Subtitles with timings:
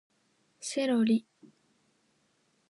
[0.59, 1.27] セロリ